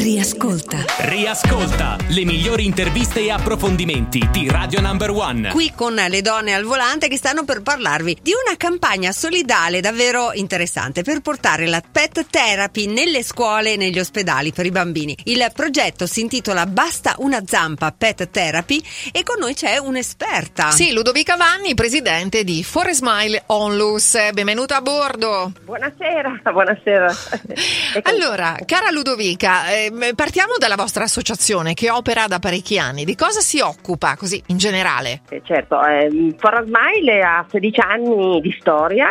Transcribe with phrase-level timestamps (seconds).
[0.00, 0.84] Riascolta.
[0.98, 5.50] Riascolta le migliori interviste e approfondimenti di Radio Number One.
[5.50, 10.30] Qui con le donne al volante che stanno per parlarvi di una campagna solidale davvero
[10.34, 15.16] interessante per portare la pet therapy nelle scuole e negli ospedali per i bambini.
[15.24, 18.80] Il progetto si intitola Basta una zampa pet therapy
[19.10, 20.70] e con noi c'è un'esperta.
[20.70, 24.30] Sì, Ludovica Vanni, presidente di Foresmile Onlus.
[24.30, 25.50] Benvenuta a bordo.
[25.64, 27.16] Buonasera, buonasera.
[28.02, 33.04] allora, cara Ludovica, eh, partiamo dalla vostra associazione che opera da parecchi anni.
[33.04, 35.22] Di cosa si occupa così in generale?
[35.28, 39.08] Eh, certo, eh, For Smile ha 16 anni di storia,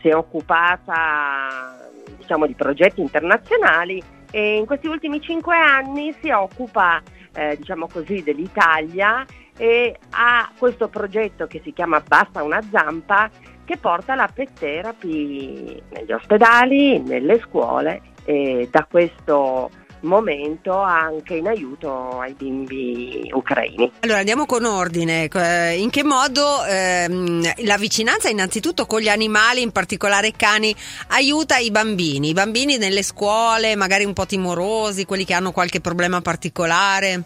[0.00, 7.02] si è occupata diciamo, di progetti internazionali e in questi ultimi 5 anni si occupa
[7.34, 9.24] eh, diciamo così, dell'Italia
[9.56, 13.30] e ha questo progetto che si chiama Basta una zampa
[13.64, 21.46] che porta la pet therapy negli ospedali, nelle scuole e da questo momento anche in
[21.46, 23.92] aiuto ai bimbi ucraini.
[24.00, 29.62] Allora andiamo con ordine, eh, in che modo ehm, la vicinanza innanzitutto con gli animali,
[29.62, 30.74] in particolare cani,
[31.08, 35.80] aiuta i bambini, i bambini nelle scuole magari un po' timorosi, quelli che hanno qualche
[35.80, 37.22] problema particolare?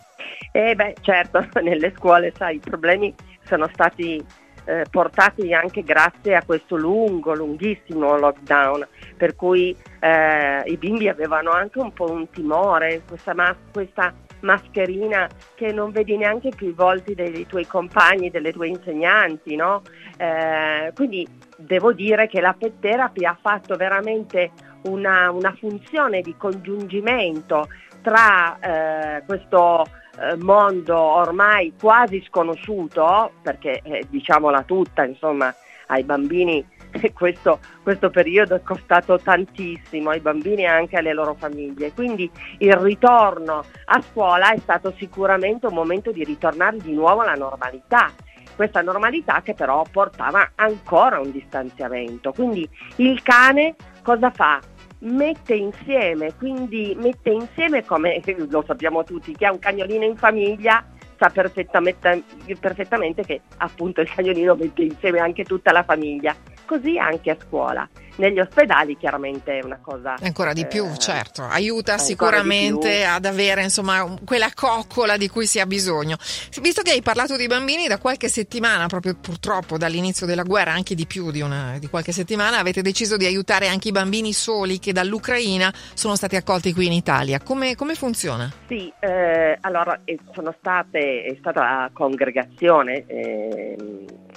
[0.52, 3.14] Eh beh certo, nelle scuole sai i problemi
[3.44, 4.22] sono stati
[4.64, 8.86] eh, portati anche grazie a questo lungo, lunghissimo lockdown,
[9.22, 15.28] per cui eh, i bimbi avevano anche un po' un timore, questa, mas- questa mascherina
[15.54, 19.82] che non vedi neanche più i volti dei tuoi compagni, delle tue insegnanti, no?
[20.16, 21.24] Eh, quindi
[21.56, 24.50] devo dire che la pet therapy ha fatto veramente
[24.86, 27.68] una, una funzione di congiungimento
[28.02, 29.84] tra eh, questo
[30.18, 35.54] eh, mondo ormai quasi sconosciuto, perché eh, diciamola tutta, insomma,
[35.86, 36.66] ai bambini
[37.12, 41.92] questo, questo, periodo è costato tantissimo ai bambini e anche alle loro famiglie.
[41.92, 47.34] Quindi il ritorno a scuola è stato sicuramente un momento di ritornare di nuovo alla
[47.34, 48.10] normalità.
[48.54, 52.32] Questa normalità che però portava ancora un distanziamento.
[52.32, 54.60] Quindi il cane cosa fa?
[55.04, 60.84] mette insieme, quindi mette insieme come lo sappiamo tutti, chi ha un cagnolino in famiglia
[61.22, 62.24] sa perfettamente,
[62.58, 66.34] perfettamente che appunto il cagnolino mette insieme anche tutta la famiglia,
[66.72, 71.42] così anche a scuola negli ospedali chiaramente è una cosa ancora di più, eh, certo,
[71.42, 76.16] aiuta sicuramente ad avere insomma quella coccola di cui si ha bisogno.
[76.60, 80.94] Visto che hai parlato di bambini da qualche settimana, proprio purtroppo dall'inizio della guerra, anche
[80.94, 84.78] di più di, una, di qualche settimana, avete deciso di aiutare anche i bambini soli
[84.78, 87.40] che dall'Ucraina sono stati accolti qui in Italia.
[87.40, 88.50] Come, come funziona?
[88.68, 89.98] Sì, eh, allora
[90.32, 93.76] sono state, è stata la congregazione eh,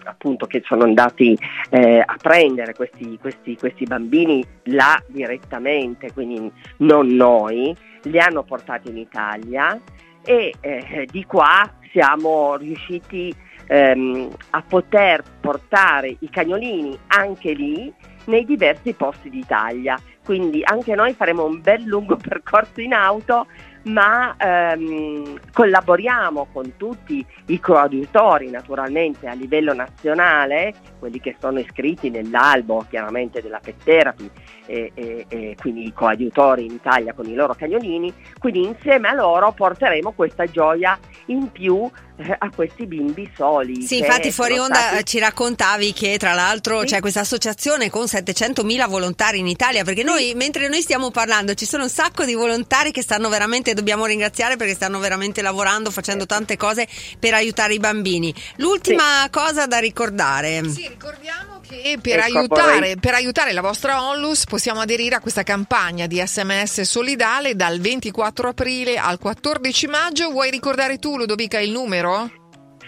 [0.05, 1.37] appunto che sono andati
[1.69, 8.89] eh, a prendere questi, questi, questi bambini là direttamente, quindi non noi, li hanno portati
[8.89, 9.79] in Italia
[10.23, 13.33] e eh, di qua siamo riusciti
[13.67, 17.93] ehm, a poter portare i cagnolini anche lì
[18.25, 19.97] nei diversi posti d'Italia.
[20.23, 23.47] Quindi anche noi faremo un bel lungo percorso in auto
[23.85, 32.09] ma ehm, collaboriamo con tutti i coadiutori naturalmente a livello nazionale, quelli che sono iscritti
[32.09, 34.29] nell'albo chiaramente della Pet Therapy
[34.65, 39.13] e, e, e quindi i coadiutori in Italia con i loro cagnolini, quindi insieme a
[39.13, 43.81] loro porteremo questa gioia in più eh, a questi bimbi soli.
[43.81, 45.03] Sì, infatti fuori onda stati...
[45.05, 46.87] ci raccontavi che tra l'altro sì.
[46.87, 50.07] c'è questa associazione con 700.000 volontari in Italia, perché sì.
[50.07, 54.05] noi mentre noi stiamo parlando ci sono un sacco di volontari che stanno veramente dobbiamo
[54.05, 56.87] ringraziare perché stanno veramente lavorando, facendo tante cose
[57.19, 58.33] per aiutare i bambini.
[58.57, 59.29] L'ultima sì.
[59.29, 60.63] cosa da ricordare.
[60.69, 65.43] Sì, ricordiamo che per, ecco, aiutare, per aiutare, la vostra onlus possiamo aderire a questa
[65.43, 70.29] campagna di sms solidale dal 24 aprile al 14 maggio.
[70.29, 72.29] Vuoi ricordare tu, Ludovica, il numero?